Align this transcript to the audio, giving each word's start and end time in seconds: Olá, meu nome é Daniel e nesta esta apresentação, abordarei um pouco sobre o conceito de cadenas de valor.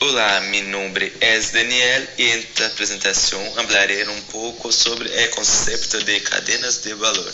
Olá, 0.00 0.40
meu 0.40 0.62
nome 0.64 1.12
é 1.20 1.38
Daniel 1.38 2.06
e 2.18 2.24
nesta 2.24 2.64
esta 2.64 2.66
apresentação, 2.66 3.40
abordarei 3.56 4.06
um 4.08 4.20
pouco 4.22 4.72
sobre 4.72 5.08
o 5.08 5.30
conceito 5.30 6.02
de 6.04 6.20
cadenas 6.20 6.78
de 6.78 6.92
valor. 6.94 7.32